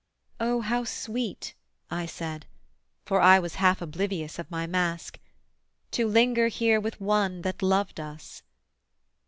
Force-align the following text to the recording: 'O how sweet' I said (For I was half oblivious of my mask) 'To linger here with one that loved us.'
'O 0.39 0.61
how 0.61 0.83
sweet' 0.83 1.53
I 1.91 2.07
said 2.07 2.47
(For 3.05 3.21
I 3.21 3.37
was 3.37 3.53
half 3.61 3.83
oblivious 3.83 4.39
of 4.39 4.49
my 4.49 4.65
mask) 4.65 5.19
'To 5.91 6.07
linger 6.07 6.47
here 6.47 6.79
with 6.81 6.99
one 6.99 7.43
that 7.43 7.61
loved 7.61 7.99
us.' 7.99 8.41